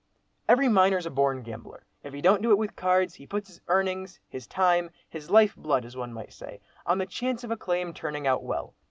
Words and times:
"Every 0.49 0.67
miner's 0.67 1.05
a 1.05 1.11
born 1.11 1.43
gambler; 1.43 1.85
if 2.01 2.11
he 2.11 2.21
don't 2.21 2.41
do 2.41 2.49
it 2.49 2.57
with 2.57 2.75
cards, 2.75 3.13
he 3.13 3.27
puts 3.27 3.49
his 3.49 3.61
earnings, 3.67 4.19
his 4.27 4.47
time, 4.47 4.89
his 5.07 5.29
life 5.29 5.55
blood, 5.55 5.85
as 5.85 5.95
one 5.95 6.11
might 6.11 6.33
say, 6.33 6.59
on 6.87 6.97
the 6.97 7.05
chance 7.05 7.43
of 7.43 7.51
a 7.51 7.55
claim 7.55 7.93
turning 7.93 8.25
out 8.25 8.41
well. 8.43 8.73